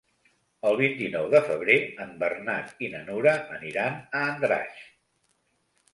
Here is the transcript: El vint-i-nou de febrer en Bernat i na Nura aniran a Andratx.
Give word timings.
El 0.69 0.77
vint-i-nou 0.79 1.27
de 1.33 1.41
febrer 1.49 1.75
en 2.05 2.15
Bernat 2.23 2.83
i 2.87 2.91
na 2.95 3.03
Nura 3.11 3.37
aniran 3.59 4.03
a 4.23 4.27
Andratx. 4.33 4.85